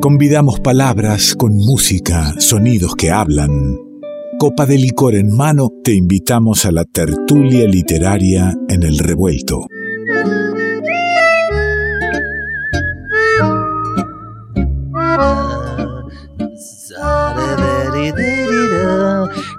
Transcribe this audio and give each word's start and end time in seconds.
Convidamos 0.00 0.60
palabras 0.60 1.34
con 1.36 1.54
música, 1.54 2.32
sonidos 2.38 2.96
que 2.96 3.10
hablan. 3.10 3.76
Copa 4.38 4.64
de 4.64 4.78
licor 4.78 5.14
en 5.14 5.30
mano, 5.30 5.68
te 5.84 5.92
invitamos 5.92 6.64
a 6.64 6.72
la 6.72 6.86
tertulia 6.86 7.68
literaria 7.68 8.54
en 8.70 8.84
el 8.84 8.98
revuelto. 8.98 9.66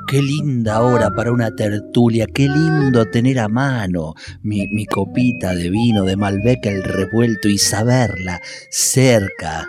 Qué 0.08 0.22
linda 0.24 0.82
hora 0.82 1.12
para 1.12 1.32
una 1.32 1.52
tertulia, 1.52 2.26
qué 2.34 2.48
lindo 2.48 3.06
tener 3.06 3.38
a 3.38 3.50
mano 3.50 4.16
mi, 4.42 4.86
copita 4.88 5.54
de 5.54 5.70
vino 5.70 6.06
de 6.06 6.16
Malbec 6.16 6.66
el 6.66 6.82
revuelto 6.82 7.50
y 7.50 7.60
saberla 7.60 8.42
cerca, 8.72 9.68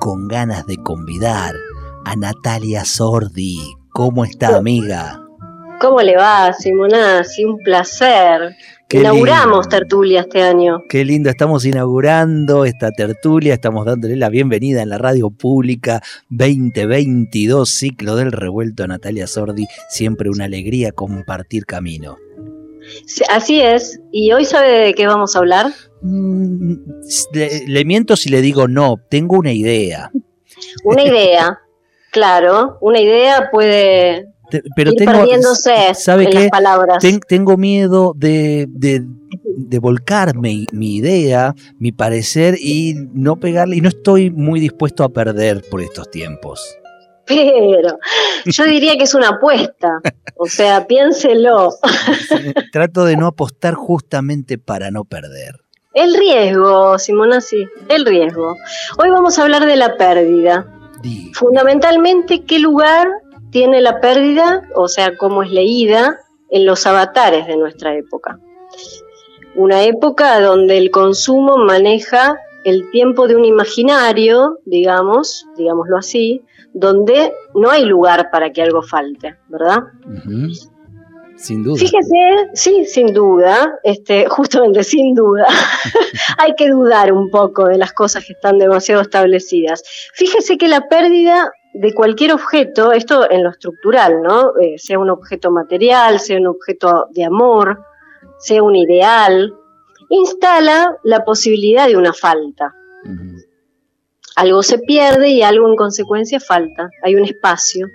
con 0.00 0.28
ganas 0.28 0.66
de 0.66 0.78
convidar 0.78 1.54
a 2.06 2.16
Natalia 2.16 2.84
Sordi. 2.86 3.58
¿Cómo 3.92 4.24
está, 4.24 4.56
amiga? 4.56 5.20
¿Cómo 5.78 6.00
le 6.00 6.16
va, 6.16 6.52
Simonazzi? 6.54 7.44
Un 7.44 7.58
placer. 7.58 8.56
Inauguramos 8.90 9.68
tertulia 9.68 10.22
este 10.22 10.42
año. 10.42 10.82
Qué 10.88 11.04
lindo, 11.04 11.28
estamos 11.28 11.64
inaugurando 11.64 12.64
esta 12.64 12.90
tertulia, 12.90 13.54
estamos 13.54 13.84
dándole 13.84 14.16
la 14.16 14.30
bienvenida 14.30 14.82
en 14.82 14.88
la 14.88 14.98
radio 14.98 15.30
pública 15.30 16.02
2022, 16.30 17.68
ciclo 17.68 18.16
del 18.16 18.32
revuelto 18.32 18.84
a 18.84 18.86
Natalia 18.88 19.26
Sordi, 19.26 19.66
siempre 19.90 20.30
una 20.30 20.46
alegría 20.46 20.92
compartir 20.92 21.66
camino. 21.66 22.16
Así 23.28 23.60
es, 23.60 24.00
y 24.12 24.32
hoy 24.32 24.44
sabe 24.44 24.70
de 24.70 24.94
qué 24.94 25.06
vamos 25.06 25.36
a 25.36 25.40
hablar. 25.40 25.72
Mm, 26.02 26.74
le 27.66 27.84
miento 27.84 28.16
si 28.16 28.28
le 28.30 28.40
digo 28.40 28.68
no, 28.68 28.96
tengo 29.08 29.36
una 29.36 29.52
idea. 29.52 30.10
Una 30.84 31.02
idea, 31.02 31.60
claro, 32.10 32.78
una 32.80 33.00
idea 33.00 33.50
puede 33.50 34.26
pero 34.74 34.92
tengo, 34.92 35.54
¿sabe 35.94 36.28
en 36.30 36.48
palabras. 36.48 37.02
tengo 37.28 37.56
miedo 37.56 38.12
de, 38.16 38.66
de, 38.68 39.78
volcar 39.78 40.36
mi, 40.36 40.66
idea, 40.72 41.54
mi 41.78 41.92
parecer 41.92 42.56
y 42.58 42.94
no 43.12 43.36
pegarle, 43.36 43.76
y 43.76 43.80
no 43.80 43.88
estoy 43.88 44.30
muy 44.30 44.60
dispuesto 44.60 45.04
a 45.04 45.10
perder 45.10 45.62
por 45.70 45.80
estos 45.80 46.10
tiempos. 46.10 46.76
Pero 47.30 47.98
yo 48.46 48.64
diría 48.64 48.96
que 48.96 49.04
es 49.04 49.14
una 49.14 49.28
apuesta, 49.30 50.00
o 50.36 50.46
sea, 50.46 50.86
piénselo. 50.86 51.70
Trato 52.72 53.04
de 53.04 53.16
no 53.16 53.28
apostar 53.28 53.74
justamente 53.74 54.58
para 54.58 54.90
no 54.90 55.04
perder. 55.04 55.60
El 55.94 56.14
riesgo, 56.14 56.98
Simona, 56.98 57.40
sí, 57.40 57.66
el 57.88 58.04
riesgo. 58.04 58.56
Hoy 58.98 59.10
vamos 59.10 59.38
a 59.38 59.42
hablar 59.42 59.66
de 59.66 59.76
la 59.76 59.96
pérdida. 59.96 60.66
Fundamentalmente, 61.32 62.44
¿qué 62.44 62.58
lugar 62.58 63.08
tiene 63.50 63.80
la 63.80 64.00
pérdida, 64.00 64.62
o 64.74 64.88
sea, 64.88 65.16
cómo 65.16 65.42
es 65.42 65.50
leída 65.50 66.20
en 66.50 66.66
los 66.66 66.86
avatares 66.86 67.46
de 67.46 67.56
nuestra 67.56 67.94
época. 67.96 68.38
Una 69.54 69.82
época 69.84 70.40
donde 70.40 70.78
el 70.78 70.90
consumo 70.90 71.56
maneja 71.56 72.38
el 72.64 72.90
tiempo 72.90 73.26
de 73.26 73.36
un 73.36 73.44
imaginario, 73.44 74.58
digamos, 74.64 75.46
digámoslo 75.56 75.96
así, 75.96 76.42
donde 76.72 77.32
no 77.54 77.70
hay 77.70 77.84
lugar 77.84 78.30
para 78.30 78.52
que 78.52 78.62
algo 78.62 78.82
falte, 78.82 79.36
¿verdad? 79.48 79.84
Sin 81.36 81.64
duda. 81.64 81.78
Fíjese, 81.78 82.50
sí, 82.52 82.84
sin 82.84 83.14
duda, 83.14 83.78
este, 83.82 84.26
justamente 84.28 84.84
sin 84.84 85.14
duda, 85.14 85.46
hay 86.38 86.54
que 86.54 86.68
dudar 86.68 87.12
un 87.12 87.30
poco 87.30 87.66
de 87.66 87.78
las 87.78 87.92
cosas 87.92 88.24
que 88.26 88.34
están 88.34 88.58
demasiado 88.58 89.00
establecidas. 89.00 89.82
Fíjese 90.14 90.58
que 90.58 90.68
la 90.68 90.88
pérdida 90.88 91.50
de 91.72 91.94
cualquier 91.94 92.32
objeto, 92.32 92.92
esto 92.92 93.30
en 93.30 93.44
lo 93.44 93.50
estructural, 93.50 94.22
¿no? 94.22 94.52
Eh, 94.60 94.76
sea 94.76 94.98
un 94.98 95.08
objeto 95.08 95.50
material, 95.50 96.20
sea 96.20 96.38
un 96.38 96.48
objeto 96.48 97.06
de 97.10 97.24
amor, 97.24 97.84
sea 98.38 98.62
un 98.62 98.76
ideal, 98.76 99.54
instala 100.10 100.96
la 101.04 101.24
posibilidad 101.24 101.86
de 101.86 101.96
una 101.96 102.12
falta. 102.12 102.74
Algo 104.40 104.62
se 104.62 104.78
pierde 104.78 105.28
y 105.28 105.42
algo 105.42 105.68
en 105.68 105.76
consecuencia 105.76 106.40
falta, 106.40 106.88
hay 107.02 107.14
un 107.14 107.26
espacio. 107.26 107.88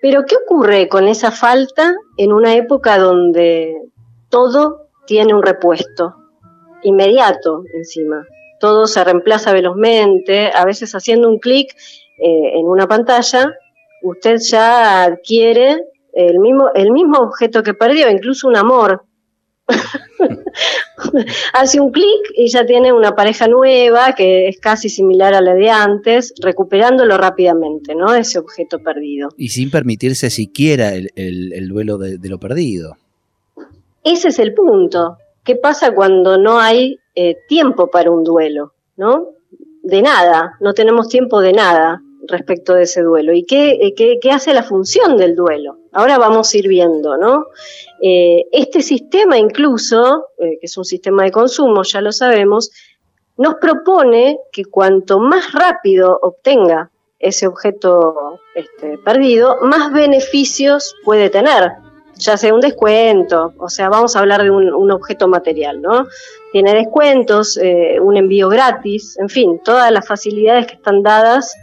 Pero 0.00 0.24
¿qué 0.26 0.34
ocurre 0.34 0.88
con 0.88 1.06
esa 1.06 1.30
falta 1.30 1.94
en 2.16 2.32
una 2.32 2.56
época 2.56 2.98
donde 2.98 3.80
todo 4.28 4.88
tiene 5.06 5.34
un 5.34 5.42
repuesto 5.44 6.16
inmediato 6.82 7.62
encima? 7.72 8.26
Todo 8.58 8.88
se 8.88 9.04
reemplaza 9.04 9.52
velozmente, 9.52 10.50
a 10.52 10.64
veces 10.64 10.96
haciendo 10.96 11.28
un 11.28 11.38
clic 11.38 11.72
eh, 12.18 12.58
en 12.58 12.66
una 12.66 12.88
pantalla, 12.88 13.54
usted 14.02 14.38
ya 14.38 15.04
adquiere 15.04 15.80
el 16.12 16.40
mismo, 16.40 16.70
el 16.74 16.90
mismo 16.90 17.18
objeto 17.18 17.62
que 17.62 17.74
perdió, 17.74 18.10
incluso 18.10 18.48
un 18.48 18.56
amor. 18.56 19.04
Hace 21.52 21.80
un 21.80 21.90
clic 21.90 22.20
y 22.36 22.48
ya 22.48 22.64
tiene 22.64 22.92
una 22.92 23.14
pareja 23.14 23.48
nueva 23.48 24.14
que 24.14 24.48
es 24.48 24.58
casi 24.58 24.88
similar 24.88 25.34
a 25.34 25.40
la 25.40 25.54
de 25.54 25.70
antes, 25.70 26.34
recuperándolo 26.40 27.16
rápidamente, 27.18 27.94
¿no? 27.94 28.14
Ese 28.14 28.38
objeto 28.38 28.78
perdido. 28.78 29.30
Y 29.36 29.48
sin 29.48 29.70
permitirse 29.70 30.30
siquiera 30.30 30.92
el, 30.94 31.68
duelo 31.68 31.98
de, 31.98 32.18
lo 32.28 32.38
perdido. 32.38 32.96
Ese 34.04 34.28
es 34.28 34.38
el 34.38 34.54
punto. 34.54 35.18
¿Qué 35.44 35.56
pasa 35.56 35.92
cuando 35.92 36.38
no 36.38 36.60
hay 36.60 36.98
eh, 37.14 37.36
tiempo 37.48 37.90
para 37.90 38.10
un 38.10 38.24
duelo? 38.24 38.72
¿No? 38.96 39.28
De 39.82 40.02
nada, 40.02 40.56
no 40.60 40.74
tenemos 40.74 41.08
tiempo 41.08 41.40
de 41.40 41.52
nada 41.52 42.02
respecto 42.28 42.74
de 42.74 42.84
ese 42.84 43.02
duelo 43.02 43.32
y 43.32 43.40
eh, 43.50 43.94
qué, 43.96 44.18
qué, 44.20 44.30
hace 44.30 44.54
la 44.54 44.62
función 44.62 45.16
del 45.16 45.34
duelo. 45.34 45.78
Ahora 45.92 46.18
vamos 46.18 46.52
a 46.52 46.58
ir 46.58 46.68
viendo, 46.68 47.16
¿no? 47.16 47.46
Eh, 48.00 48.46
este 48.52 48.82
sistema 48.82 49.38
incluso, 49.38 50.28
eh, 50.38 50.58
que 50.60 50.66
es 50.66 50.76
un 50.76 50.84
sistema 50.84 51.24
de 51.24 51.32
consumo, 51.32 51.82
ya 51.82 52.00
lo 52.00 52.12
sabemos, 52.12 52.70
nos 53.36 53.56
propone 53.56 54.38
que 54.52 54.64
cuanto 54.64 55.18
más 55.18 55.52
rápido 55.52 56.18
obtenga 56.22 56.90
ese 57.18 57.46
objeto 57.46 58.40
este, 58.54 58.98
perdido, 58.98 59.58
más 59.62 59.92
beneficios 59.92 60.96
puede 61.04 61.30
tener, 61.30 61.72
ya 62.16 62.36
sea 62.36 62.52
un 62.52 62.60
descuento, 62.60 63.52
o 63.58 63.68
sea, 63.68 63.88
vamos 63.88 64.16
a 64.16 64.20
hablar 64.20 64.42
de 64.42 64.50
un, 64.50 64.72
un 64.72 64.90
objeto 64.90 65.28
material, 65.28 65.80
¿no? 65.80 66.06
Tiene 66.52 66.74
descuentos, 66.74 67.58
un 68.00 68.16
envío 68.16 68.48
gratis, 68.48 69.16
en 69.18 69.28
fin, 69.28 69.60
todas 69.64 69.90
las 69.90 70.06
facilidades 70.06 70.66
que 70.66 70.74
están 70.74 71.02
dadas 71.02 71.54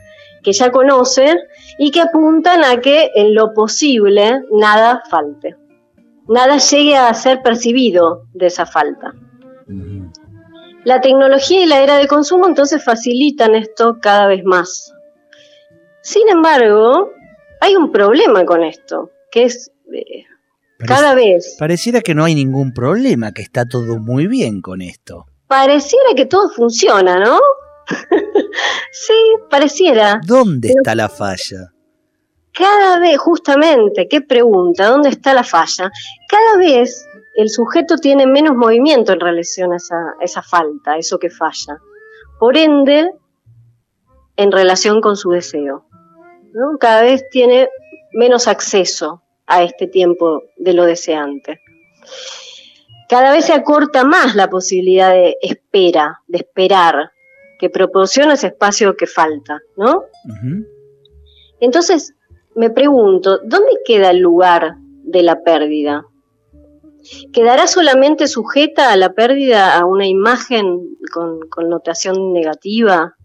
que 0.44 0.54
ya 0.54 0.72
conocen 0.72 1.38
y 1.78 1.92
que 1.92 2.02
apuntan 2.02 2.64
a 2.64 2.80
que 2.82 3.12
en 3.16 3.34
lo 3.34 3.54
posible 3.54 4.42
nada 4.52 5.04
falte, 5.10 5.56
nada 6.28 6.58
llegue 6.58 6.96
a 6.96 7.14
ser 7.14 7.42
percibido 7.42 8.24
de 8.34 8.48
esa 8.48 8.66
falta. 8.66 9.14
La 10.86 11.02
tecnología 11.02 11.64
y 11.64 11.66
la 11.66 11.82
era 11.82 11.98
de 11.98 12.08
consumo 12.08 12.48
entonces 12.48 12.84
facilitan 12.84 13.54
esto 13.54 13.98
cada 14.02 14.28
vez 14.28 14.44
más. 14.44 14.94
Sin 16.02 16.30
embargo, 16.30 17.12
hay 17.60 17.76
un 17.76 17.92
problema 17.92 18.46
con 18.46 18.64
esto, 18.64 19.12
que 19.32 19.44
es 19.44 19.72
eh, 19.94 20.26
cada 20.86 21.14
vez... 21.14 21.58
Pareciera 21.60 22.02
que 22.02 22.16
no 22.16 22.24
hay 22.24 22.34
ningún 22.34 22.74
problema, 22.74 23.34
que 23.34 23.42
está 23.42 23.66
todo 23.66 24.00
muy 24.00 24.28
bien 24.28 24.62
con 24.62 24.82
esto. 24.82 25.26
Pareciera 25.48 26.14
que 26.16 26.26
todo 26.26 26.50
funciona, 26.50 27.20
¿no? 27.20 27.40
sí, 28.92 29.14
pareciera. 29.50 30.20
¿Dónde 30.26 30.70
está 30.70 30.96
la 30.96 31.10
falla? 31.10 31.74
Cada 32.54 33.00
vez, 33.00 33.18
justamente, 33.18 34.08
qué 34.08 34.22
pregunta, 34.22 34.88
¿dónde 34.88 35.10
está 35.10 35.34
la 35.34 35.44
falla? 35.44 35.92
Cada 36.28 36.58
vez 36.58 37.08
el 37.36 37.50
sujeto 37.50 37.96
tiene 37.96 38.28
menos 38.28 38.56
movimiento 38.56 39.14
en 39.14 39.20
relación 39.20 39.72
a 39.72 39.78
esa, 40.22 40.42
falta, 40.42 40.94
a 40.94 40.98
eso 40.98 41.20
que 41.20 41.30
falla. 41.30 41.78
Por 42.40 42.58
ende, 42.58 43.12
en 44.36 44.52
relación 44.52 45.02
con 45.02 45.16
su 45.16 45.32
deseo. 45.32 45.86
Cada 46.80 47.04
vez 47.04 47.30
tiene 47.30 47.70
menos 48.12 48.48
acceso 48.48 49.22
a 49.46 49.64
este 49.64 49.88
tiempo 49.88 50.44
de 50.58 50.74
lo 50.74 50.86
deseante. 50.86 51.62
Cada 53.08 53.32
vez 53.32 53.46
se 53.46 53.54
acorta 53.54 54.04
más 54.04 54.36
la 54.36 54.50
posibilidad 54.50 55.12
de 55.12 55.38
espera, 55.42 56.22
de 56.28 56.40
esperar, 56.40 57.12
que 57.60 57.70
proporciona 57.70 58.34
ese 58.34 58.48
espacio 58.48 58.96
que 58.96 59.06
falta, 59.06 59.60
¿no? 59.76 60.06
Entonces, 61.60 62.16
me 62.56 62.70
pregunto, 62.70 63.40
¿dónde 63.44 63.72
queda 63.86 64.12
el 64.12 64.20
lugar 64.20 64.78
de 65.04 65.22
la 65.22 65.44
pérdida? 65.44 66.06
¿Quedará 67.34 67.68
solamente 67.68 68.28
sujeta 68.28 68.92
a 68.92 68.96
la 68.96 69.14
pérdida 69.14 69.78
a 69.78 69.86
una 69.86 70.08
imagen 70.08 70.98
con 71.14 71.42
connotación 71.50 72.32
negativa, 72.32 73.16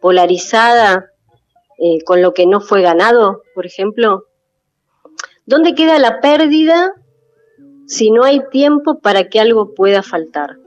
polarizada 0.00 1.10
eh, 1.78 2.02
con 2.04 2.22
lo 2.22 2.32
que 2.32 2.46
no 2.46 2.60
fue 2.60 2.80
ganado, 2.80 3.42
por 3.54 3.66
ejemplo? 3.66 4.24
¿Dónde 5.44 5.74
queda 5.74 5.98
la 5.98 6.20
pérdida 6.20 6.94
si 7.86 8.10
no 8.10 8.24
hay 8.24 8.40
tiempo 8.50 9.00
para 9.00 9.28
que 9.28 9.38
algo 9.38 9.74
pueda 9.74 10.02
faltar? 10.02 10.61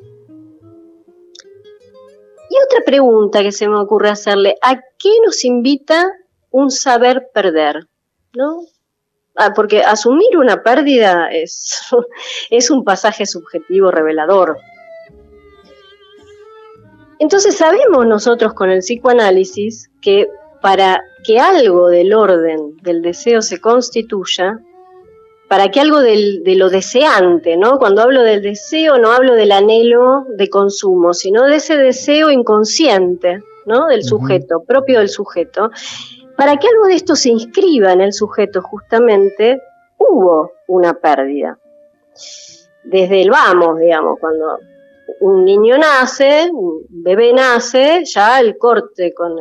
Y 2.49 2.55
otra 2.65 2.85
pregunta 2.85 3.41
que 3.41 3.51
se 3.51 3.67
me 3.67 3.79
ocurre 3.79 4.09
hacerle, 4.09 4.55
¿a 4.61 4.75
qué 4.75 5.09
nos 5.25 5.43
invita 5.43 6.11
un 6.51 6.71
saber 6.71 7.29
perder? 7.33 7.87
¿No? 8.33 8.61
Ah, 9.35 9.53
porque 9.53 9.83
asumir 9.83 10.37
una 10.37 10.63
pérdida 10.63 11.29
es, 11.29 11.79
es 12.49 12.71
un 12.71 12.83
pasaje 12.83 13.25
subjetivo 13.25 13.91
revelador. 13.91 14.57
Entonces 17.19 17.55
sabemos 17.55 18.05
nosotros 18.05 18.53
con 18.53 18.69
el 18.69 18.79
psicoanálisis 18.79 19.89
que 20.01 20.27
para 20.61 21.01
que 21.23 21.39
algo 21.39 21.87
del 21.89 22.13
orden 22.13 22.77
del 22.81 23.01
deseo 23.01 23.41
se 23.41 23.59
constituya, 23.59 24.59
para 25.47 25.69
que 25.69 25.79
algo 25.79 25.99
de 25.99 26.55
lo 26.55 26.69
deseante, 26.69 27.55
¿no? 27.57 27.77
Cuando 27.77 28.01
hablo 28.01 28.23
del 28.23 28.41
deseo 28.41 28.97
no 28.97 29.11
hablo 29.11 29.33
del 29.33 29.51
anhelo 29.51 30.25
de 30.29 30.49
consumo, 30.49 31.13
sino 31.13 31.43
de 31.43 31.57
ese 31.57 31.77
deseo 31.77 32.31
inconsciente, 32.31 33.43
¿no? 33.65 33.87
Del 33.87 34.03
sujeto, 34.03 34.63
propio 34.65 34.99
del 34.99 35.09
sujeto. 35.09 35.69
Para 36.35 36.57
que 36.57 36.67
algo 36.67 36.87
de 36.87 36.95
esto 36.95 37.15
se 37.15 37.29
inscriba 37.29 37.93
en 37.93 38.01
el 38.01 38.13
sujeto 38.13 38.61
justamente, 38.61 39.61
hubo 39.97 40.51
una 40.67 40.95
pérdida. 40.95 41.57
Desde 42.83 43.21
el 43.21 43.29
vamos, 43.29 43.79
digamos, 43.79 44.19
cuando 44.19 44.59
un 45.19 45.45
niño 45.45 45.77
nace, 45.77 46.49
un 46.51 46.85
bebé 46.89 47.33
nace, 47.33 48.03
ya 48.05 48.39
el 48.39 48.57
corte 48.57 49.13
con 49.13 49.35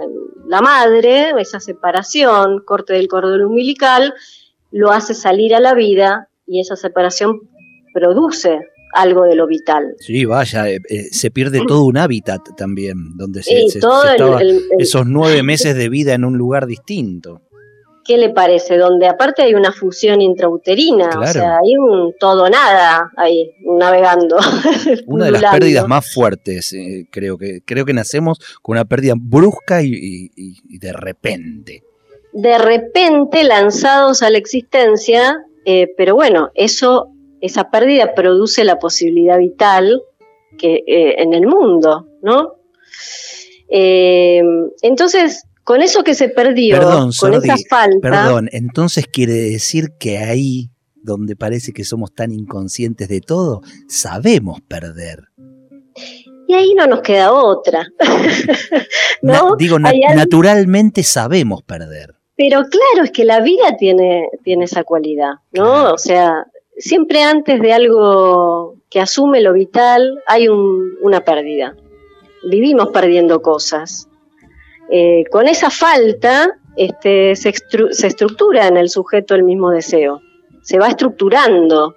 la 0.46 0.60
madre, 0.60 1.30
esa 1.38 1.60
separación, 1.60 2.62
corte 2.64 2.92
del 2.92 3.08
cordón 3.08 3.42
umbilical, 3.42 4.14
lo 4.74 4.90
hace 4.90 5.14
salir 5.14 5.54
a 5.54 5.60
la 5.60 5.72
vida 5.72 6.28
y 6.48 6.60
esa 6.60 6.74
separación 6.74 7.40
produce 7.94 8.58
algo 8.92 9.24
de 9.24 9.36
lo 9.36 9.46
vital. 9.46 9.94
Sí, 10.00 10.24
vaya, 10.24 10.68
eh, 10.68 10.80
eh, 10.88 11.04
se 11.12 11.30
pierde 11.30 11.60
todo 11.66 11.84
un 11.84 11.96
hábitat 11.96 12.40
también, 12.56 13.16
donde 13.16 13.44
se, 13.44 13.66
esos 14.78 15.06
nueve 15.06 15.42
meses 15.44 15.76
de 15.76 15.88
vida 15.88 16.14
en 16.14 16.24
un 16.24 16.36
lugar 16.36 16.66
distinto. 16.66 17.42
¿Qué 18.04 18.18
le 18.18 18.30
parece? 18.30 18.76
Donde 18.76 19.06
aparte 19.06 19.42
hay 19.42 19.54
una 19.54 19.72
fusión 19.72 20.20
intrauterina, 20.20 21.08
o 21.20 21.26
sea, 21.26 21.58
hay 21.58 21.76
un 21.78 22.12
todo 22.18 22.50
nada 22.50 23.12
ahí 23.16 23.52
navegando. 23.64 24.36
Una 25.06 25.26
de 25.26 25.30
las 25.30 25.52
pérdidas 25.52 25.86
más 25.86 26.12
fuertes, 26.12 26.72
eh, 26.72 27.06
creo 27.10 27.38
que 27.38 27.62
creo 27.64 27.86
que 27.86 27.94
nacemos 27.94 28.38
con 28.60 28.74
una 28.76 28.84
pérdida 28.84 29.14
brusca 29.16 29.82
y 29.82 30.28
de 30.78 30.92
repente 30.92 31.84
de 32.34 32.58
repente 32.58 33.44
lanzados 33.44 34.22
a 34.22 34.28
la 34.28 34.38
existencia, 34.38 35.44
eh, 35.64 35.94
pero 35.96 36.16
bueno, 36.16 36.50
eso, 36.54 37.12
esa 37.40 37.70
pérdida 37.70 38.12
produce 38.14 38.64
la 38.64 38.80
posibilidad 38.80 39.38
vital 39.38 40.02
que, 40.58 40.82
eh, 40.86 41.22
en 41.22 41.32
el 41.32 41.46
mundo, 41.46 42.08
¿no? 42.22 42.54
Eh, 43.68 44.42
entonces, 44.82 45.44
con 45.62 45.80
eso 45.80 46.02
que 46.02 46.14
se 46.14 46.28
perdió, 46.28 46.80
con 47.20 47.34
esa 47.34 47.56
falta. 47.70 47.98
Perdón, 48.02 48.48
entonces 48.50 49.06
quiere 49.06 49.34
decir 49.34 49.92
que 49.98 50.18
ahí, 50.18 50.70
donde 50.96 51.36
parece 51.36 51.72
que 51.72 51.84
somos 51.84 52.12
tan 52.14 52.32
inconscientes 52.32 53.08
de 53.08 53.20
todo, 53.20 53.62
sabemos 53.88 54.60
perder. 54.60 55.28
Y 56.48 56.54
ahí 56.54 56.74
no 56.74 56.88
nos 56.88 57.00
queda 57.00 57.32
otra. 57.32 57.86
¿No? 59.22 59.54
digo, 59.56 59.78
naturalmente 59.78 61.04
sabemos 61.04 61.62
perder. 61.62 62.16
Pero 62.36 62.62
claro, 62.62 63.04
es 63.04 63.10
que 63.12 63.24
la 63.24 63.40
vida 63.40 63.76
tiene, 63.78 64.28
tiene 64.42 64.64
esa 64.64 64.82
cualidad, 64.82 65.34
¿no? 65.52 65.92
O 65.92 65.98
sea, 65.98 66.46
siempre 66.76 67.22
antes 67.22 67.60
de 67.60 67.72
algo 67.72 68.76
que 68.90 69.00
asume 69.00 69.40
lo 69.40 69.52
vital 69.52 70.22
hay 70.26 70.48
una 70.48 71.20
pérdida. 71.24 71.76
Vivimos 72.48 72.88
perdiendo 72.88 73.40
cosas. 73.40 74.08
Eh, 74.90 75.24
con 75.30 75.48
esa 75.48 75.70
falta 75.70 76.58
este, 76.76 77.36
se, 77.36 77.52
se, 77.90 78.06
estructura 78.06 78.66
en 78.66 78.76
el 78.76 78.90
sujeto 78.90 79.34
el 79.34 79.44
mismo 79.44 79.70
deseo, 79.70 80.20
se 80.62 80.78
va 80.78 80.88
estructurando. 80.88 81.94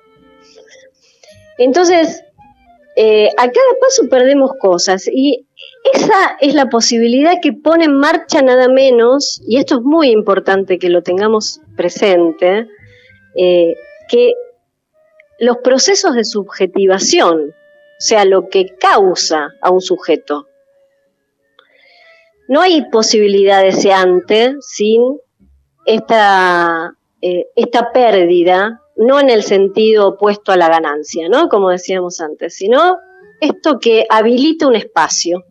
Entonces, 1.58 2.24
eh, 2.96 3.30
a 3.38 3.44
cada 3.44 3.74
paso 3.82 4.08
perdemos 4.10 4.52
cosas 4.60 5.08
y 5.12 5.47
esa 5.94 6.38
es 6.40 6.54
la 6.56 6.70
posibilidad 6.70 7.36
que 7.42 7.54
pone 7.54 7.86
en 7.86 7.98
marcha 7.98 8.42
nada 8.42 8.68
menos, 8.68 9.42
y 9.48 9.58
esto 9.58 9.76
es 9.76 9.82
muy 9.82 10.10
importante 10.10 10.80
que 10.80 10.90
lo 10.90 11.04
tengamos 11.04 11.62
presente, 11.76 12.68
eh, 13.36 13.76
que 14.10 14.34
los 15.40 15.58
procesos 15.58 16.16
de 16.16 16.24
subjetivación, 16.24 17.50
o 17.50 18.00
sea, 18.00 18.26
lo 18.26 18.50
que 18.50 18.76
causa 18.80 19.54
a 19.62 19.70
un 19.72 19.82
sujeto. 19.82 20.48
No 22.48 22.62
hay 22.62 22.90
posibilidad 22.90 23.62
deseante 23.62 24.56
sin 24.62 25.20
esta, 25.86 26.94
eh, 27.22 27.48
esta 27.56 27.92
pérdida 27.92 28.82
no 28.98 29.20
en 29.20 29.30
el 29.30 29.44
sentido 29.44 30.08
opuesto 30.10 30.52
a 30.52 30.58
la 30.58 30.70
ganancia, 30.70 31.30
¿no? 31.30 31.50
Como 31.50 31.70
decíamos 31.70 32.20
antes, 32.20 32.56
sino 32.56 32.98
esto 33.40 33.80
que 33.80 34.06
habilita 34.10 34.68
un 34.68 34.76
espacio. 34.76 35.44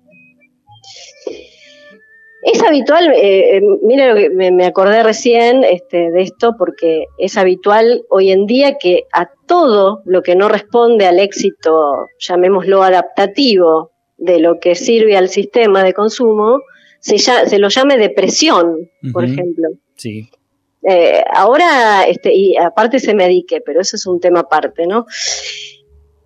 Es 2.46 2.62
habitual, 2.62 3.12
eh, 3.12 3.56
eh 3.56 3.60
mira 3.82 4.08
lo 4.08 4.14
que 4.14 4.30
me, 4.30 4.64
acordé 4.64 5.02
recién 5.02 5.64
este, 5.64 6.12
de 6.12 6.22
esto, 6.22 6.54
porque 6.56 7.06
es 7.18 7.36
habitual 7.36 8.04
hoy 8.08 8.30
en 8.30 8.46
día 8.46 8.78
que 8.78 9.02
a 9.12 9.28
todo 9.46 10.02
lo 10.04 10.22
que 10.22 10.36
no 10.36 10.48
responde 10.48 11.06
al 11.06 11.18
éxito, 11.18 12.06
llamémoslo 12.20 12.84
adaptativo, 12.84 13.90
de 14.16 14.38
lo 14.38 14.60
que 14.60 14.76
sirve 14.76 15.16
al 15.16 15.28
sistema 15.28 15.82
de 15.82 15.92
consumo, 15.92 16.60
se, 17.00 17.18
se 17.18 17.58
lo 17.58 17.68
llame 17.68 17.98
depresión, 17.98 18.90
por 19.12 19.24
ejemplo. 19.24 19.68
Sí. 19.96 20.30
Eh, 20.88 21.24
ahora, 21.34 22.04
este, 22.06 22.32
y 22.32 22.56
aparte 22.56 23.00
se 23.00 23.12
medique, 23.12 23.60
pero 23.60 23.80
eso 23.80 23.96
es 23.96 24.06
un 24.06 24.20
tema 24.20 24.40
aparte, 24.40 24.86
¿no? 24.86 25.06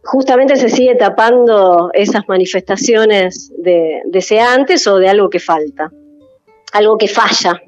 Justamente 0.02 0.56
se 0.56 0.69
sigue 0.69 0.96
tapando 0.96 1.90
esas 1.94 2.28
manifestaciones 2.28 3.50
de 3.56 4.02
deseantes 4.05 4.87
o 4.87 4.99
de 4.99 5.08
algo 5.08 5.31
que 5.31 5.40
falta, 5.40 5.90
algo 6.72 6.99
que 6.99 7.08
falla. 7.08 7.61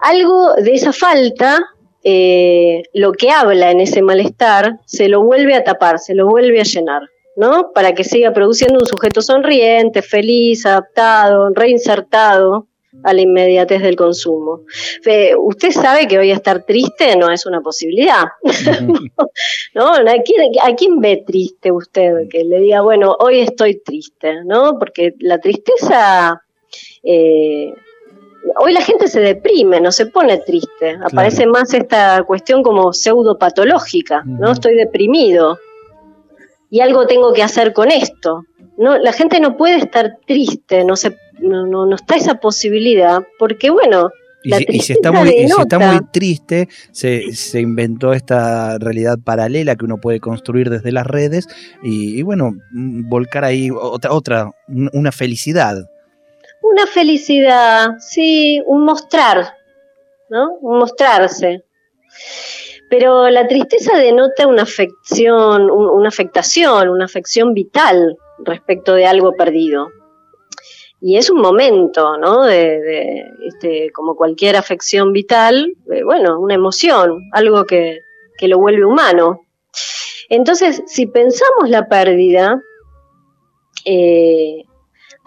Algo 0.00 0.54
de 0.54 0.74
esa 0.74 0.92
falta, 0.92 1.58
eh, 2.04 2.82
lo 2.94 3.12
que 3.12 3.30
habla 3.30 3.70
en 3.70 3.80
ese 3.80 4.02
malestar, 4.02 4.78
se 4.86 5.08
lo 5.08 5.22
vuelve 5.22 5.54
a 5.54 5.64
tapar, 5.64 5.98
se 5.98 6.14
lo 6.14 6.26
vuelve 6.26 6.60
a 6.60 6.64
llenar. 6.64 7.02
¿no? 7.38 7.70
Para 7.72 7.94
que 7.94 8.02
siga 8.02 8.32
produciendo 8.32 8.80
un 8.80 8.86
sujeto 8.86 9.22
sonriente, 9.22 10.02
feliz, 10.02 10.66
adaptado, 10.66 11.48
reinsertado 11.54 12.66
a 13.04 13.12
la 13.12 13.20
inmediatez 13.20 13.80
del 13.80 13.94
consumo. 13.94 14.62
usted 15.38 15.70
sabe 15.70 16.08
que 16.08 16.18
hoy 16.18 16.32
estar 16.32 16.64
triste 16.64 17.14
no 17.16 17.30
es 17.30 17.46
una 17.46 17.60
posibilidad. 17.60 18.24
¿No? 19.74 19.92
¿A 19.94 20.74
quién, 20.76 21.00
ve 21.00 21.22
triste 21.24 21.70
usted? 21.70 22.28
Que 22.28 22.42
le 22.42 22.58
diga, 22.58 22.80
bueno, 22.80 23.16
hoy 23.20 23.38
estoy 23.38 23.80
triste, 23.82 24.44
¿no? 24.44 24.78
Porque 24.78 25.14
la 25.20 25.38
tristeza... 25.38 26.42
Eh, 27.04 27.72
hoy 28.60 28.72
la 28.72 28.80
gente 28.80 29.08
se 29.08 29.20
deprime, 29.20 29.80
no 29.80 29.92
se 29.92 30.06
pone 30.06 30.38
triste. 30.38 30.98
Aparece 31.02 31.46
más 31.46 31.74
esta 31.74 32.22
cuestión 32.24 32.62
como 32.62 32.92
pseudopatológica, 32.92 34.22
¿no? 34.24 34.52
Estoy 34.52 34.74
deprimido 34.74 35.58
y 36.70 36.80
algo 36.80 37.06
tengo 37.06 37.32
que 37.32 37.42
hacer 37.42 37.72
con 37.72 37.90
esto. 37.90 38.44
No, 38.76 38.96
la 38.98 39.12
gente 39.12 39.40
no 39.40 39.56
puede 39.56 39.76
estar 39.76 40.18
triste, 40.26 40.84
no 40.84 40.96
se 40.96 41.16
no, 41.40 41.66
no, 41.66 41.86
no 41.86 41.94
está 41.94 42.16
esa 42.16 42.34
posibilidad, 42.40 43.22
porque 43.38 43.70
bueno, 43.70 44.10
y 44.42 44.80
si, 44.80 44.92
está 44.92 45.10
muy, 45.10 45.30
está 45.30 45.78
muy, 45.78 46.00
triste, 46.12 46.68
se, 46.92 47.32
se, 47.32 47.60
inventó 47.60 48.12
esta 48.12 48.78
realidad 48.78 49.18
paralela 49.22 49.74
que 49.74 49.84
uno 49.84 49.98
puede 49.98 50.20
construir 50.20 50.70
desde 50.70 50.92
las 50.92 51.06
redes 51.06 51.48
y, 51.82 52.22
bueno, 52.22 52.52
mm, 52.70 53.08
volcar 53.08 53.44
ahí 53.44 53.70
otra, 53.70 54.12
otra, 54.12 54.50
una 54.68 55.12
felicidad. 55.12 55.76
Una 56.62 56.86
felicidad, 56.86 57.90
sí, 57.98 58.62
un 58.66 58.84
mostrar, 58.84 59.54
¿no? 60.28 60.54
Un 60.60 60.78
mostrarse. 60.78 61.64
Pero 62.90 63.28
la 63.30 63.46
tristeza 63.46 63.96
denota 63.98 64.46
una 64.46 64.62
afección, 64.62 65.70
una 65.70 66.08
afectación, 66.08 66.88
una 66.88 67.04
afección 67.04 67.54
vital 67.54 68.16
respecto 68.44 68.94
de 68.94 69.06
algo 69.06 69.32
perdido 69.32 69.88
y 71.00 71.16
es 71.16 71.30
un 71.30 71.40
momento, 71.40 72.18
¿no? 72.18 72.44
De, 72.44 73.24
este, 73.46 73.90
como 73.92 74.16
cualquier 74.16 74.56
afección 74.56 75.12
vital, 75.12 75.74
bueno, 76.04 76.40
una 76.40 76.54
emoción, 76.54 77.22
algo 77.32 77.64
que, 77.64 78.00
lo 78.42 78.58
vuelve 78.58 78.84
humano. 78.84 79.42
Entonces, 80.28 80.82
si 80.86 81.06
pensamos 81.06 81.68
la 81.68 81.88
pérdida, 81.88 82.60
eh, 83.84 84.64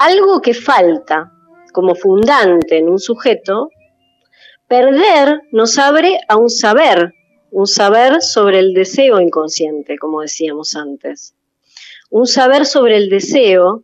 algo 0.01 0.41
que 0.41 0.55
falta 0.55 1.31
como 1.73 1.93
fundante 1.93 2.79
en 2.79 2.89
un 2.89 2.97
sujeto, 2.97 3.69
perder 4.67 5.41
nos 5.51 5.77
abre 5.77 6.19
a 6.27 6.37
un 6.37 6.49
saber, 6.49 7.13
un 7.51 7.67
saber 7.67 8.21
sobre 8.21 8.59
el 8.59 8.73
deseo 8.73 9.19
inconsciente, 9.19 9.97
como 9.99 10.21
decíamos 10.21 10.75
antes. 10.75 11.35
Un 12.09 12.25
saber 12.25 12.65
sobre 12.65 12.97
el 12.97 13.09
deseo 13.09 13.83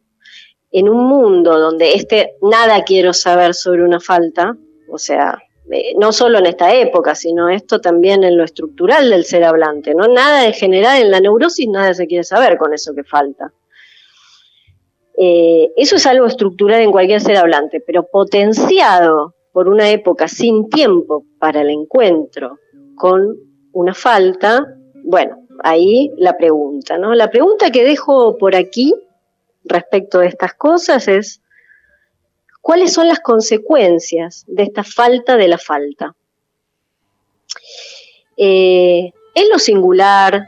en 0.71 0.89
un 0.89 1.07
mundo 1.07 1.59
donde 1.59 1.93
este 1.93 2.33
nada 2.41 2.83
quiero 2.83 3.13
saber 3.13 3.53
sobre 3.53 3.83
una 3.83 3.99
falta, 3.99 4.57
o 4.89 4.97
sea, 4.97 5.37
eh, 5.71 5.93
no 5.99 6.11
solo 6.11 6.39
en 6.39 6.47
esta 6.47 6.73
época, 6.73 7.13
sino 7.13 7.47
esto 7.49 7.79
también 7.79 8.23
en 8.23 8.37
lo 8.37 8.43
estructural 8.43 9.09
del 9.11 9.23
ser 9.23 9.43
hablante, 9.43 9.93
¿no? 9.93 10.07
Nada 10.07 10.47
en 10.47 10.53
general, 10.53 10.99
en 10.99 11.11
la 11.11 11.19
neurosis 11.19 11.67
nada 11.69 11.93
se 11.93 12.07
quiere 12.07 12.23
saber 12.23 12.57
con 12.57 12.73
eso 12.73 12.95
que 12.95 13.03
falta. 13.03 13.53
Eh, 15.17 15.71
eso 15.75 15.95
es 15.95 16.05
algo 16.05 16.27
estructural 16.27 16.81
en 16.81 16.91
cualquier 16.91 17.19
ser 17.21 17.37
hablante, 17.37 17.81
pero 17.81 18.07
potenciado 18.07 19.33
por 19.51 19.67
una 19.67 19.89
época 19.89 20.27
sin 20.27 20.69
tiempo 20.69 21.25
para 21.39 21.61
el 21.61 21.71
encuentro 21.71 22.59
con 22.95 23.35
una 23.71 23.95
falta, 23.95 24.75
bueno, 25.03 25.47
ahí 25.63 26.11
la 26.17 26.37
pregunta, 26.37 26.99
¿no? 26.99 27.15
La 27.15 27.31
pregunta 27.31 27.71
que 27.71 27.83
dejo 27.83 28.37
por 28.37 28.55
aquí 28.55 28.93
respecto 29.63 30.19
de 30.19 30.27
estas 30.27 30.53
cosas 30.53 31.07
es, 31.07 31.41
¿cuáles 32.61 32.93
son 32.93 33.07
las 33.07 33.19
consecuencias 33.19 34.45
de 34.47 34.63
esta 34.63 34.83
falta 34.83 35.37
de 35.37 35.47
la 35.47 35.57
falta? 35.57 36.15
Eh, 38.37 39.11
en 39.33 39.49
lo 39.49 39.57
singular, 39.57 40.47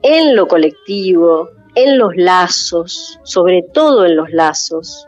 en 0.00 0.34
lo 0.34 0.48
colectivo, 0.48 1.50
en 1.74 1.98
los 1.98 2.16
lazos, 2.16 3.18
sobre 3.22 3.62
todo 3.62 4.06
en 4.06 4.16
los 4.16 4.30
lazos. 4.30 5.06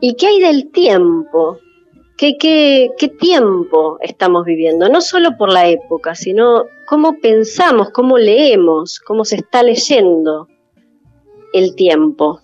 ¿Y 0.00 0.14
qué 0.14 0.26
hay 0.26 0.40
del 0.40 0.70
tiempo? 0.70 1.58
¿Qué, 2.16 2.36
qué, 2.38 2.90
qué 2.98 3.08
tiempo 3.08 3.98
estamos 4.00 4.44
viviendo? 4.44 4.88
No 4.88 5.00
solo 5.00 5.36
por 5.36 5.52
la 5.52 5.68
época, 5.68 6.14
sino 6.14 6.64
cómo 6.86 7.18
pensamos, 7.20 7.90
cómo 7.90 8.16
leemos, 8.16 9.00
cómo 9.00 9.24
se 9.24 9.36
está 9.36 9.62
leyendo 9.62 10.48
el 11.52 11.74
tiempo. 11.74 12.40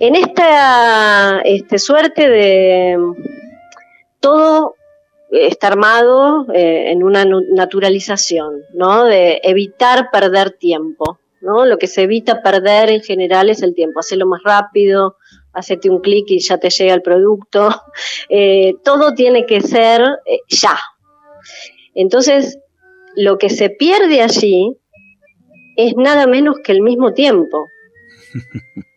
En 0.00 0.16
esta 0.16 1.40
este, 1.44 1.78
suerte 1.78 2.28
de 2.28 2.98
todo 4.20 4.74
está 5.30 5.68
armado 5.68 6.46
eh, 6.52 6.90
en 6.90 7.02
una 7.02 7.24
naturalización, 7.24 8.62
¿no? 8.72 9.04
De 9.04 9.40
evitar 9.42 10.10
perder 10.10 10.52
tiempo, 10.52 11.18
¿no? 11.40 11.64
Lo 11.64 11.78
que 11.78 11.86
se 11.86 12.02
evita 12.02 12.42
perder 12.42 12.90
en 12.90 13.02
general 13.02 13.50
es 13.50 13.62
el 13.62 13.74
tiempo, 13.74 14.00
hacerlo 14.00 14.26
más 14.26 14.42
rápido, 14.44 15.16
hacerte 15.52 15.90
un 15.90 16.00
clic 16.00 16.26
y 16.28 16.40
ya 16.40 16.58
te 16.58 16.70
llega 16.70 16.94
el 16.94 17.02
producto. 17.02 17.68
Eh, 18.30 18.72
todo 18.82 19.14
tiene 19.14 19.44
que 19.44 19.60
ser 19.60 20.00
eh, 20.24 20.40
ya. 20.48 20.78
Entonces, 21.94 22.58
lo 23.14 23.36
que 23.36 23.50
se 23.50 23.68
pierde 23.68 24.22
allí 24.22 24.76
es 25.76 25.94
nada 25.96 26.26
menos 26.26 26.56
que 26.64 26.72
el 26.72 26.80
mismo 26.80 27.12
tiempo. 27.12 27.68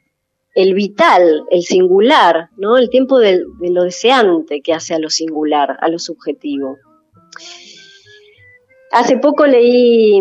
El 0.58 0.74
vital, 0.74 1.44
el 1.52 1.62
singular, 1.62 2.50
¿no? 2.58 2.78
El 2.78 2.90
tiempo 2.90 3.20
de, 3.20 3.44
lo 3.60 3.84
deseante 3.84 4.62
que 4.62 4.74
hace 4.74 4.96
a 4.96 5.00
lo 5.00 5.12
singular, 5.12 5.78
a 5.80 5.88
lo 5.88 6.00
subjetivo. 6.00 6.78
Hace 8.92 9.20
poco 9.20 9.46
leí 9.46 10.20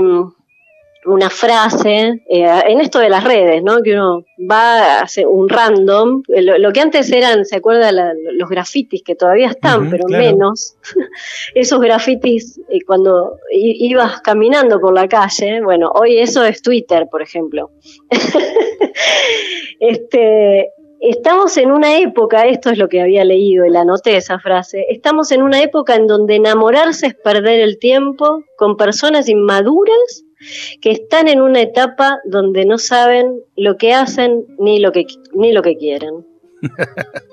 una 1.06 1.30
frase, 1.30 2.22
eh, 2.28 2.60
en 2.66 2.80
esto 2.80 2.98
de 2.98 3.08
las 3.08 3.24
redes, 3.24 3.62
¿no? 3.62 3.82
Que 3.82 3.92
uno 3.92 4.24
va 4.50 4.98
a 4.98 5.00
hacer 5.02 5.26
un 5.26 5.48
random, 5.48 6.22
eh, 6.28 6.42
lo, 6.42 6.72
que 6.72 6.80
antes 6.80 7.10
eran, 7.10 7.44
¿se 7.44 7.56
acuerda? 7.56 7.90
los 7.92 8.48
grafitis 8.48 9.02
que 9.02 9.14
todavía 9.14 9.48
están, 9.48 9.90
pero 9.90 10.04
menos. 10.08 10.76
Esos 11.54 11.80
grafitis 11.80 12.60
eh, 12.68 12.78
cuando 12.86 13.38
ibas 13.50 14.20
caminando 14.20 14.80
por 14.80 14.94
la 14.94 15.08
calle, 15.08 15.60
bueno, 15.62 15.90
hoy 15.94 16.18
eso 16.18 16.44
es 16.44 16.62
Twitter, 16.62 17.08
por 17.10 17.22
ejemplo. 17.22 17.70
este, 19.80 20.70
estamos 21.00 21.56
en 21.56 21.70
una 21.70 21.98
época, 21.98 22.46
esto 22.46 22.70
es 22.70 22.78
lo 22.78 22.88
que 22.88 23.00
había 23.00 23.24
leído 23.24 23.64
y 23.64 23.70
la 23.70 23.82
anoté 23.82 24.16
esa 24.16 24.38
frase, 24.38 24.84
estamos 24.90 25.30
en 25.30 25.42
una 25.42 25.62
época 25.62 25.94
en 25.94 26.06
donde 26.06 26.36
enamorarse 26.36 27.06
es 27.06 27.14
perder 27.14 27.60
el 27.60 27.78
tiempo 27.78 28.42
con 28.56 28.76
personas 28.76 29.28
inmaduras 29.28 30.25
que 30.80 30.90
están 30.90 31.28
en 31.28 31.40
una 31.40 31.60
etapa 31.60 32.20
donde 32.24 32.64
no 32.64 32.78
saben 32.78 33.40
lo 33.56 33.76
que 33.76 33.92
hacen 33.92 34.46
ni 34.58 34.80
lo 34.80 34.92
que, 34.92 35.06
ni 35.32 35.52
lo 35.52 35.62
que 35.62 35.76
quieren. 35.76 36.26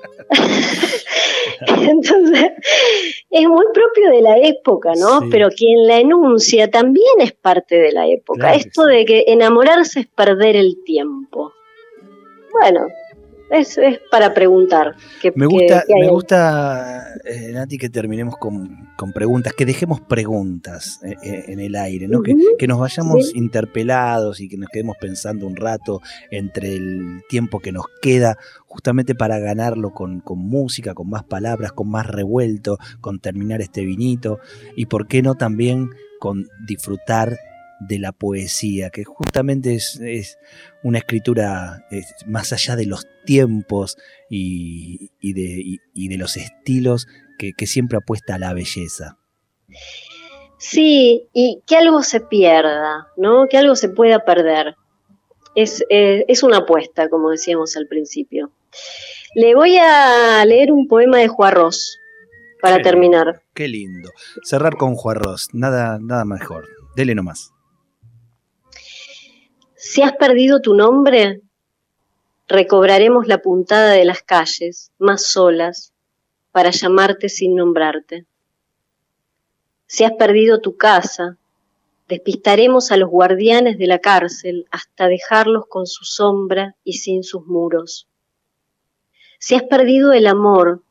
Entonces, 1.66 2.52
es 3.30 3.48
muy 3.48 3.66
propio 3.72 4.10
de 4.10 4.22
la 4.22 4.38
época, 4.38 4.92
¿no? 4.96 5.28
Pero 5.30 5.48
quien 5.50 5.86
la 5.86 5.98
enuncia 5.98 6.70
también 6.70 7.20
es 7.20 7.32
parte 7.32 7.76
de 7.76 7.92
la 7.92 8.06
época. 8.06 8.54
Esto 8.54 8.84
de 8.84 9.04
que 9.04 9.24
enamorarse 9.28 10.00
es 10.00 10.06
perder 10.06 10.56
el 10.56 10.82
tiempo. 10.84 11.52
Bueno, 12.52 12.86
es, 13.50 13.78
para 14.10 14.34
preguntar. 14.34 14.94
me 15.34 15.46
gusta, 15.46 15.84
me 15.88 16.08
gusta 16.08 17.04
eh, 17.24 17.52
Nati, 17.52 17.78
que 17.78 17.88
terminemos 17.88 18.36
con, 18.36 18.88
preguntas, 19.12 19.52
que 19.52 19.66
dejemos 19.66 20.00
preguntas 20.00 21.00
eh, 21.04 21.14
eh, 21.22 21.44
en 21.48 21.60
el 21.60 21.76
aire, 21.76 22.08
¿no? 22.08 22.22
que, 22.22 22.66
nos 22.66 22.78
vayamos 22.78 23.34
interpelados 23.34 24.40
y 24.40 24.48
que 24.48 24.56
nos 24.56 24.68
quedemos 24.70 24.96
pensando 25.00 25.46
un 25.46 25.56
rato 25.56 26.00
entre 26.30 26.74
el 26.74 27.22
tiempo 27.28 27.60
que 27.60 27.72
nos 27.72 27.86
queda, 28.00 28.38
justamente 28.66 29.14
para 29.14 29.38
ganarlo 29.38 29.90
con, 29.90 30.20
con 30.20 30.38
música, 30.38 30.94
con 30.94 31.10
más 31.10 31.24
palabras, 31.24 31.72
con 31.72 31.88
más 31.90 32.06
revuelto, 32.06 32.78
con 33.00 33.20
terminar 33.20 33.60
este 33.60 33.84
vinito 33.84 34.38
y, 34.76 34.86
¿por 34.86 35.06
qué 35.06 35.22
no 35.22 35.34
también 35.34 35.90
con 36.18 36.48
disfrutar 36.66 37.36
de 37.80 37.98
la 37.98 38.12
poesía, 38.12 38.90
que 38.90 39.04
justamente 39.04 39.74
es, 39.74 40.38
una 40.82 40.98
escritura 40.98 41.86
más 42.26 42.52
allá 42.52 42.76
de 42.76 42.86
los 42.86 43.06
tiempos 43.24 43.96
y, 44.28 45.10
de, 45.22 45.80
de, 45.94 46.16
los 46.16 46.36
estilos 46.36 47.06
que, 47.38 47.66
siempre 47.66 47.98
apuesta 47.98 48.34
a 48.34 48.38
la 48.38 48.54
belleza. 48.54 49.18
Sí, 50.58 51.28
y 51.32 51.62
que 51.66 51.76
algo 51.76 52.02
se 52.02 52.20
pierda, 52.20 53.08
¿no? 53.16 53.48
Que 53.48 53.58
algo 53.58 53.76
se 53.76 53.88
pueda 53.88 54.24
perder. 54.24 54.76
Es, 55.54 55.84
eh, 55.88 56.24
es 56.28 56.42
una 56.42 56.58
apuesta, 56.58 57.08
como 57.08 57.30
decíamos 57.30 57.76
al 57.76 57.86
principio. 57.86 58.50
Le 59.34 59.54
voy 59.54 59.76
a 59.78 60.44
leer 60.44 60.72
un 60.72 60.86
poema 60.88 61.18
de 61.18 61.28
Juarros 61.28 62.00
para 62.60 62.80
terminar. 62.80 63.42
qué 63.52 63.68
lindo. 63.68 64.10
Cerrar 64.42 64.76
con 64.76 64.94
Juarros, 64.94 65.48
nada, 65.52 65.98
nada 66.00 66.24
mejor. 66.24 66.66
Dele 66.96 67.14
nomás. 67.14 67.53
Si 69.86 70.00
has 70.00 70.16
perdido 70.16 70.62
tu 70.62 70.72
nombre, 70.72 71.42
recobraremos 72.48 73.26
la 73.28 73.42
puntada 73.42 73.90
de 73.90 74.06
las 74.06 74.22
calles, 74.22 74.90
más 74.98 75.26
solas, 75.26 75.92
para 76.52 76.70
llamarte 76.70 77.28
sin 77.28 77.54
nombrarte. 77.54 78.24
Si 79.86 80.02
has 80.02 80.12
perdido 80.12 80.62
tu 80.62 80.78
casa, 80.78 81.36
despistaremos 82.08 82.92
a 82.92 82.96
los 82.96 83.10
guardianes 83.10 83.76
de 83.76 83.86
la 83.86 83.98
cárcel 83.98 84.66
hasta 84.70 85.06
dejarlos 85.06 85.66
con 85.68 85.86
su 85.86 86.06
sombra 86.06 86.76
y 86.82 86.94
sin 86.94 87.22
sus 87.22 87.44
muros. 87.46 88.08
Si 89.38 89.54
has 89.54 89.64
perdido 89.64 90.14
el 90.14 90.26
amor, 90.26 90.82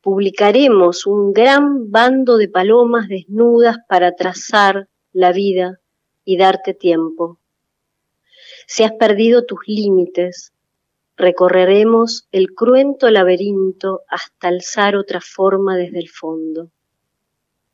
publicaremos 0.00 1.06
un 1.06 1.32
gran 1.32 1.90
bando 1.90 2.36
de 2.36 2.48
palomas 2.48 3.08
desnudas 3.08 3.78
para 3.88 4.14
trazar 4.14 4.88
la 5.12 5.32
vida 5.32 5.80
y 6.24 6.36
darte 6.36 6.72
tiempo. 6.72 7.40
Si 8.70 8.82
has 8.82 8.92
perdido 8.92 9.46
tus 9.46 9.60
límites, 9.66 10.52
recorreremos 11.16 12.28
el 12.32 12.54
cruento 12.54 13.08
laberinto 13.08 14.02
hasta 14.08 14.48
alzar 14.48 14.94
otra 14.94 15.22
forma 15.22 15.78
desde 15.78 15.98
el 16.00 16.10
fondo. 16.10 16.70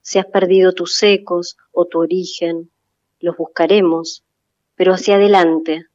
Si 0.02 0.20
has 0.20 0.26
perdido 0.26 0.72
tus 0.72 1.02
ecos 1.02 1.56
o 1.72 1.86
tu 1.86 1.98
origen, 1.98 2.70
los 3.18 3.36
buscaremos, 3.36 4.22
pero 4.76 4.92
hacia 4.92 5.16
adelante, 5.16 5.88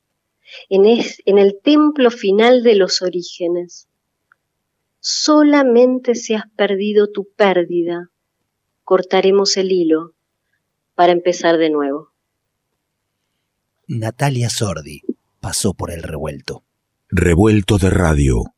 en, 0.68 0.84
en 0.86 1.38
el 1.38 1.62
templo 1.62 2.12
final 2.12 2.62
de 2.62 2.75
los 2.75 3.01
orígenes. 3.01 3.88
Solamente 5.00 6.13
si 6.13 6.34
has 6.34 6.50
perdido 6.58 7.10
tu 7.10 7.24
pérdida, 7.24 8.10
cortaremos 8.84 9.56
el 9.56 9.72
hilo 9.72 10.13
para 10.94 11.13
empezar 11.13 11.58
de 11.58 11.70
nuevo. 11.70 12.12
Natalia 13.91 14.51
Sordi 14.51 15.01
pasó 15.39 15.74
por 15.74 15.89
el 15.89 16.03
revuelto. 16.03 16.63
Revuelto 17.10 17.79
de 17.79 17.89
radio. 17.89 18.53